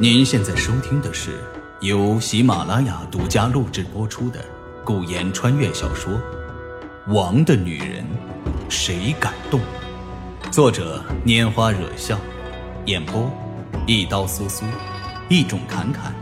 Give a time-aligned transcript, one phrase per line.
[0.00, 1.40] 您现在收听的是
[1.80, 4.44] 由喜马拉雅独家录制播出的
[4.84, 6.14] 古言穿越小说
[7.12, 8.06] 《王的女人
[8.68, 9.60] 谁敢动》，
[10.52, 12.16] 作者拈花惹笑，
[12.86, 13.28] 演播
[13.88, 14.64] 一刀苏苏，
[15.28, 16.14] 一种侃侃，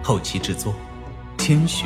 [0.00, 0.72] 后期制作
[1.38, 1.84] 千雪。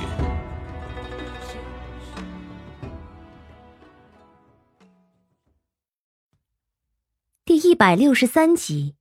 [7.46, 8.96] 第一百六十三集，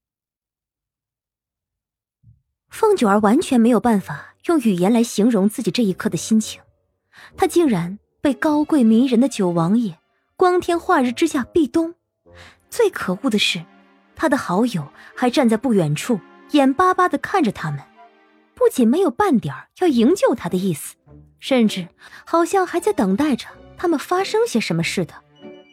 [2.75, 6.61] 凤九儿完全没有办法用语言来形容自己这一刻的心情。
[7.37, 9.97] 她竟然被高贵迷人的九王爷
[10.35, 11.95] 光天化日之下壁咚。
[12.69, 13.63] 最可恶的是，
[14.13, 16.19] 他的好友还站在不远处，
[16.51, 17.79] 眼巴巴的看着他们，
[18.53, 20.95] 不仅没有半点要营救他的意思，
[21.39, 21.87] 甚至
[22.25, 25.13] 好像还在等待着他们发生些什么似的，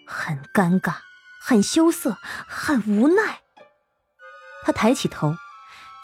[0.07, 0.99] 很尴尬。
[1.45, 2.17] 很羞涩，
[2.47, 3.41] 很无奈。
[4.63, 5.35] 他抬起头，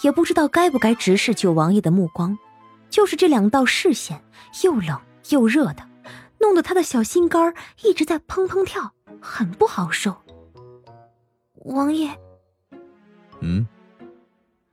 [0.03, 2.39] 也不知道该不该直视九王爷的目光。
[2.91, 4.25] 就是这两道视线，
[4.65, 5.87] 又冷又热的，
[6.41, 10.17] 弄得他的小心肝一直在砰砰跳，很不好受。
[11.65, 12.19] 王爷，
[13.41, 13.67] 嗯，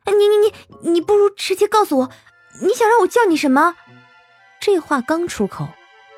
[0.05, 0.37] 你你
[0.81, 2.11] 你你不如直接告诉我，
[2.61, 3.75] 你想让我叫你什么？
[4.61, 5.67] 这话刚出口，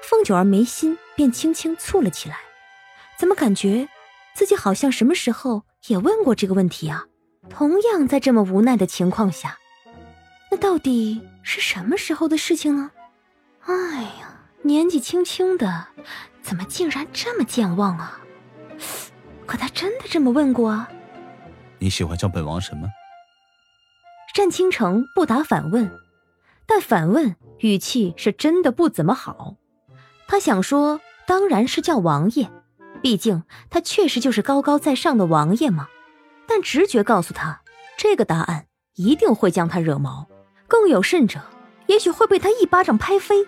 [0.04, 2.38] 凤九儿眉心便轻轻蹙了起来，
[3.18, 3.90] 怎么感觉？
[4.36, 7.06] 自己好像什么时候也问过这个问题啊？
[7.50, 9.58] 同样在这么无奈的情况下，
[10.52, 12.92] 那到底是什么时候的事情呢？
[13.66, 15.88] 哎呀，年纪轻轻的，
[16.42, 18.20] 怎么竟然这么健忘啊？
[19.46, 20.90] 可他真的这么问过啊？
[21.80, 22.88] 你喜欢叫本王什么？
[24.36, 25.92] 战倾城不答反问，
[26.68, 29.56] 但反问语气是真的不怎么好。
[30.28, 32.50] 他想说，当然是叫王爷。
[33.02, 35.88] 毕竟他确实就是高高在上的王爷嘛，
[36.48, 37.62] 但直觉告诉他，
[37.98, 40.28] 这个答案一定会将他惹毛，
[40.68, 41.42] 更有甚者，
[41.88, 43.46] 也许会被他一巴掌拍飞。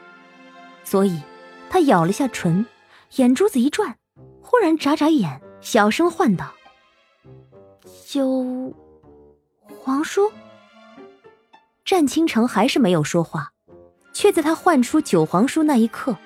[0.84, 1.22] 所以，
[1.70, 2.66] 他咬了下唇，
[3.16, 3.96] 眼珠子一转，
[4.42, 6.54] 忽然眨眨眼，小声唤道
[8.06, 8.76] ：“九
[9.80, 10.32] 皇叔。”
[11.86, 13.52] 战倾城还是没有说话，
[14.14, 16.18] 却在他唤出九皇叔那一刻，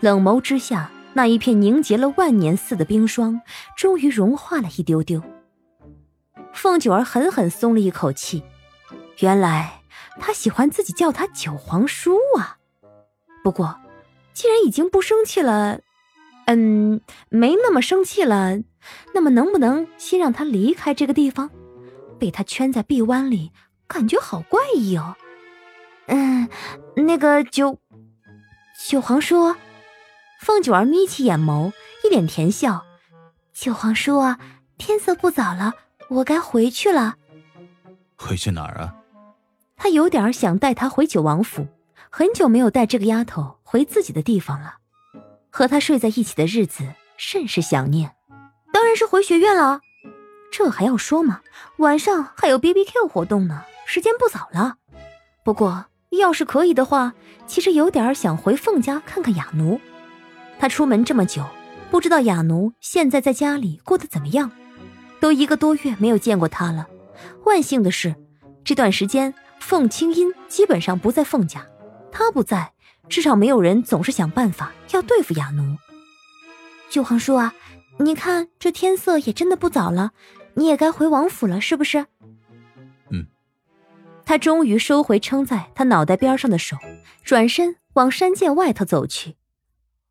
[0.00, 0.90] 冷眸之下。
[1.12, 3.40] 那一片凝结了万年似的冰霜，
[3.76, 5.20] 终于融化了一丢丢。
[6.52, 8.42] 凤九儿狠狠松了一口气，
[9.18, 9.82] 原来
[10.18, 12.58] 他喜欢自己叫他九皇叔啊。
[13.42, 13.80] 不过，
[14.34, 15.80] 既然已经不生气了，
[16.46, 18.58] 嗯，没那么生气了，
[19.14, 21.50] 那么能不能先让他离开这个地方？
[22.18, 23.52] 被他圈在臂弯里，
[23.86, 25.16] 感觉好怪异哦。
[26.06, 26.48] 嗯，
[26.96, 27.78] 那个九
[28.88, 29.56] 九皇叔。
[30.40, 31.72] 凤九儿眯起眼眸，
[32.04, 32.84] 一脸甜笑
[33.52, 34.38] ：“九皇叔啊，
[34.78, 35.74] 天色不早了，
[36.10, 37.16] 我该回去了。
[38.16, 38.94] 回去哪儿啊？”
[39.82, 41.66] 他有点想带她回九王府，
[42.10, 44.74] 很久没有带这个丫头回自己的地方了。
[45.48, 46.84] 和她睡在一起的日子
[47.16, 48.14] 甚是想念，
[48.72, 49.80] 当然是回学院了。
[50.52, 51.40] 这还要说吗？
[51.78, 54.76] 晚上还有 B B Q 活动呢，时间不早了。
[55.42, 57.14] 不过要是可以的话，
[57.46, 59.80] 其实有点想回凤家看看雅奴。
[60.58, 61.46] 他出门这么久，
[61.90, 64.50] 不知道雅奴现在在家里过得怎么样，
[65.20, 66.88] 都一个多月没有见过他了。
[67.44, 68.14] 万幸的是，
[68.64, 71.66] 这段时间凤清音基本上不在凤家，
[72.10, 72.72] 他不在，
[73.08, 75.76] 至少没有人总是想办法要对付雅奴。
[76.88, 77.54] 九皇叔啊，
[77.98, 80.12] 你看这天色也真的不早了，
[80.54, 82.06] 你也该回王府了，是不是？
[83.10, 83.26] 嗯。
[84.24, 86.76] 他终于收回撑在他脑袋边上的手，
[87.22, 89.36] 转身往山涧外头走去。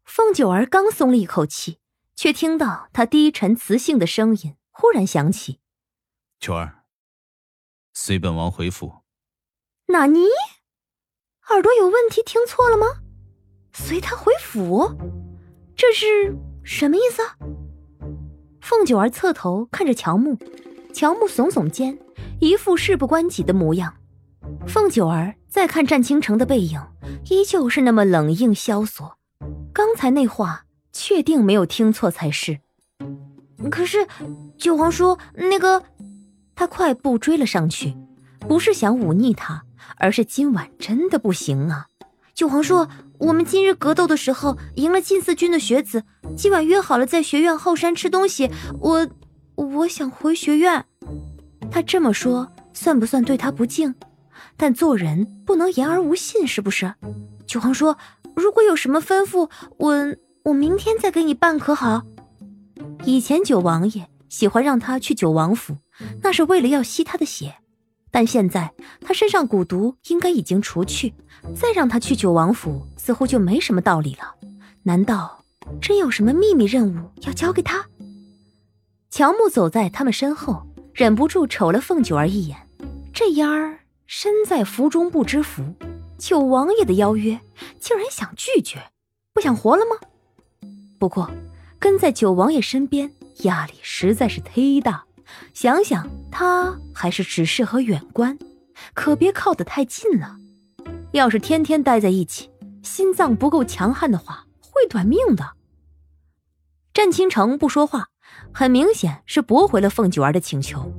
[0.05, 1.79] 凤九儿刚松了一口气，
[2.15, 5.59] 却听到他低沉磁性的声音忽然想起
[6.39, 6.85] ：“九儿，
[7.93, 8.99] 随本王回府。”
[9.87, 10.27] 纳尼？
[11.49, 12.85] 耳朵有问题，听错了吗？
[13.73, 14.89] 随他回府？
[15.75, 17.21] 这是什么意思？
[18.61, 20.37] 凤九儿侧头看着乔木，
[20.93, 21.99] 乔木耸耸肩，
[22.39, 23.97] 一副事不关己的模样。
[24.65, 26.81] 凤九儿再看战倾城的背影，
[27.29, 29.19] 依旧是那么冷硬萧索。
[29.73, 32.61] 刚才那话确定没有听错才是。
[33.69, 34.07] 可是，
[34.57, 35.83] 九皇叔，那个，
[36.55, 37.95] 他快步追了上去，
[38.47, 39.63] 不是想忤逆他，
[39.97, 41.87] 而是今晚真的不行啊！
[42.33, 46.03] 九皇叔，我们今日格斗的时候赢了近四军的学子，
[46.37, 48.49] 今晚约好了在学院后山吃东西。
[48.79, 49.07] 我，
[49.55, 50.85] 我想回学院。
[51.69, 53.93] 他这么说算不算对他不敬？
[54.55, 56.93] 但做人不能言而无信，是不是？
[57.45, 57.95] 九皇叔。
[58.35, 62.03] 如果有什么吩咐，我我明天再给你办，可好？
[63.05, 65.77] 以前九王爷喜欢让他去九王府，
[66.21, 67.55] 那是为了要吸他的血。
[68.11, 71.13] 但现在他身上蛊毒应该已经除去，
[71.55, 74.35] 再让他去九王府，似乎就没什么道理了。
[74.83, 75.43] 难道
[75.79, 77.85] 真有什么秘密任务要交给他？
[79.09, 82.57] 乔木走在他们身后，忍不住瞅了凤九儿一眼。
[83.13, 85.63] 这丫儿身在福中不知福，
[86.17, 87.39] 九王爷的邀约
[87.79, 88.81] 竟然想拒绝，
[89.33, 90.69] 不想活了吗？
[90.97, 91.29] 不过
[91.79, 93.11] 跟在九王爷身边
[93.43, 95.05] 压力实在是忒大。
[95.53, 98.37] 想想他还是只适合远观，
[98.93, 100.37] 可别靠得太近了。
[101.11, 102.49] 要是天天待在一起，
[102.83, 105.53] 心脏不够强悍的话，会短命的。
[106.93, 108.07] 战倾城不说话，
[108.51, 110.91] 很明显是驳回了凤九儿的请求。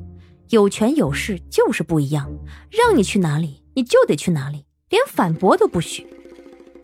[0.49, 2.31] 有权有势就是不一样，
[2.71, 6.07] 让你去哪里你就得去哪里，连反驳都不许。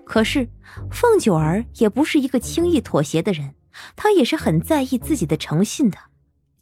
[0.04, 0.48] 可是
[0.90, 3.54] 凤九儿也不是一个轻易妥协的人，
[3.94, 5.98] 他也是很在意自己的诚信的。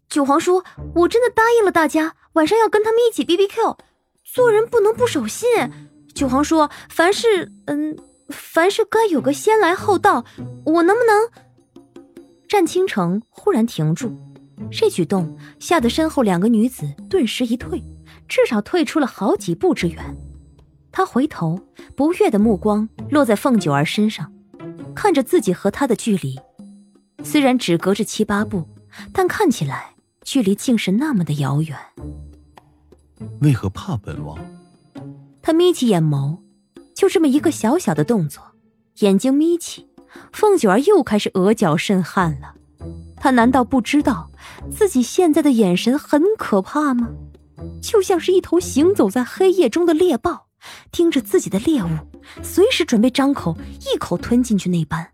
[0.08, 0.62] 九皇叔，
[0.94, 3.76] 我真的答应了大家，晚上要跟他们一起 B B Q。
[4.24, 5.48] 做人不能不守信。
[6.14, 7.96] 九皇叔，凡事，嗯，
[8.28, 10.24] 凡事该有个先来后到。
[10.64, 11.30] 我能不能？
[12.48, 14.16] 战倾城忽然停住，
[14.70, 17.82] 这举动吓得身后两个女子顿时一退，
[18.28, 20.16] 至少退出了好几步之远。
[20.92, 21.58] 他回头，
[21.96, 24.32] 不悦的目光落在凤九儿身上，
[24.94, 26.38] 看着自己和她的距离，
[27.24, 28.68] 虽然只隔着七八步，
[29.12, 29.94] 但看起来。
[30.26, 31.78] 距离竟是那么的遥远。
[33.42, 34.38] 为何怕本王？
[35.42, 36.38] 他眯起眼眸，
[36.94, 38.42] 就这么一个小小的动作，
[39.00, 39.86] 眼睛眯起，
[40.32, 42.54] 凤九儿又开始额角渗汗了。
[43.16, 44.30] 他难道不知道
[44.70, 47.10] 自己现在的眼神很可怕吗？
[47.82, 50.46] 就像是一头行走在黑夜中的猎豹，
[50.90, 51.90] 盯着自己的猎物，
[52.42, 53.58] 随时准备张口
[53.92, 55.10] 一口吞进去那般。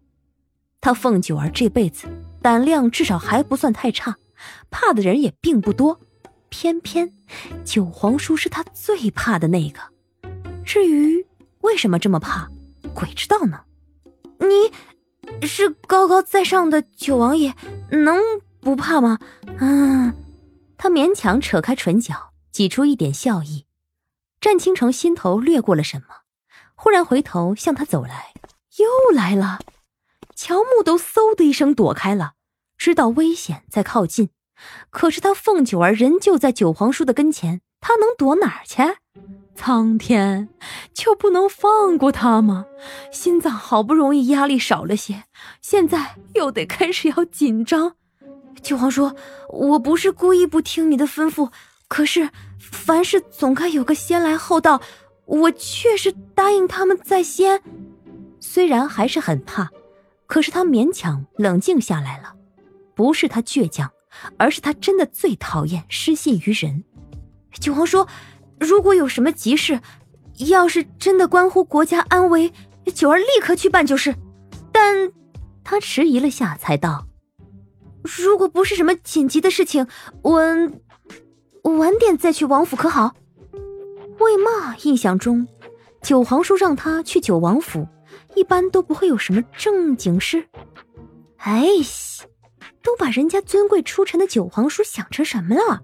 [0.81, 2.09] 他凤九儿这辈子
[2.41, 4.17] 胆量至少还不算太差。
[4.71, 6.01] 怕的人也并不多，
[6.49, 7.13] 偏偏
[7.65, 9.81] 九皇叔是他最怕的那个。
[10.65, 11.27] 至于
[11.61, 12.49] 为什么这么怕，
[12.95, 13.61] 鬼知道呢。
[14.39, 17.55] 你是高高在上的九王爷，
[17.91, 18.19] 能
[18.61, 19.19] 不怕吗？
[19.59, 20.15] 嗯，
[20.79, 23.67] 他勉强扯开唇角，挤出一点笑意。
[24.41, 26.07] 战倾城心头掠过了什么，
[26.75, 28.33] 忽然回头向他走来，
[28.79, 29.59] 又来了。
[30.43, 32.33] 乔木都嗖的一声躲开了。
[32.79, 34.31] 知道危险在靠近，
[34.89, 38.83] 可是他凤九儿仍旧在九皇叔的跟前，他能躲哪儿去？
[39.55, 40.49] 苍天
[40.95, 42.65] 就不能放过他吗？
[43.13, 45.25] 心脏好不容易压力少了些，
[45.61, 47.97] 现在又得开始要紧张。
[48.63, 49.13] 九皇叔，
[49.51, 51.51] 我不是故意不听你的吩咐，
[51.87, 54.81] 可是凡事总该有个先来后到，
[55.27, 57.63] 我确实答应他们在先。
[58.41, 59.69] 虽然还是很怕，
[60.31, 62.33] 可是他勉强冷静下来了。
[62.95, 63.91] 不是他倔强，
[64.37, 66.85] 而是他真的最讨厌失信于人。
[67.59, 68.07] 九皇说
[68.61, 69.81] ：“如果有什么急事，
[70.49, 72.53] 要是真的关乎国家安危，
[72.95, 74.15] 九儿立刻去办就是。”
[74.71, 75.11] 但
[75.65, 77.07] 他迟疑了下，才道
[78.05, 79.89] ：“如果不是什么紧急的事情，
[80.23, 80.41] 我
[81.65, 83.15] 晚点再去王府可好？”
[84.21, 85.49] 为嘛印象中，
[86.03, 87.89] 九皇叔让他去九王府，
[88.35, 90.49] 一般都不会有什么正经事。
[91.39, 91.67] 哎。
[92.83, 95.83] 都把人家尊贵出尘的九皇叔想成什么了？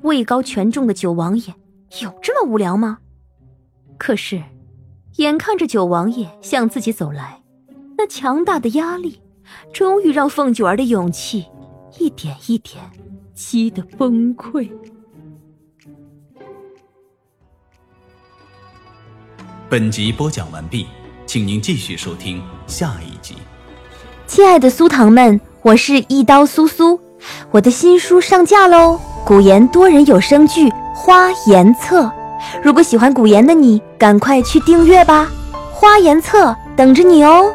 [0.00, 1.54] 位高权重的九王爷
[2.00, 2.98] 有这么无聊吗？
[3.98, 4.42] 可是，
[5.16, 7.42] 眼看着九王爷向自己走来，
[7.98, 9.20] 那强大的压力，
[9.74, 11.44] 终于让凤九儿的勇气
[11.98, 12.82] 一点一点
[13.34, 14.70] 击得崩溃。
[19.68, 20.86] 本集播讲完毕，
[21.26, 23.34] 请您继续收听下一集。
[24.28, 25.40] 亲爱的苏糖们。
[25.62, 27.00] 我是一刀苏苏，
[27.50, 29.00] 我的新书上架喽！
[29.24, 32.04] 古言多人有声剧《花颜册》，
[32.62, 35.28] 如果喜欢古言的你，赶快去订阅吧！
[35.72, 37.52] 花颜册等着你哦。